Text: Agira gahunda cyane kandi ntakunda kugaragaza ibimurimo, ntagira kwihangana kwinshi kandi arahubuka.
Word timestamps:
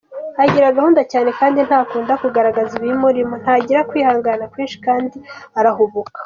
Agira 0.43 0.75
gahunda 0.77 1.01
cyane 1.11 1.29
kandi 1.39 1.59
ntakunda 1.67 2.13
kugaragaza 2.21 2.71
ibimurimo, 2.79 3.33
ntagira 3.43 3.79
kwihangana 3.89 4.43
kwinshi 4.53 4.77
kandi 4.85 5.17
arahubuka. 5.59 6.19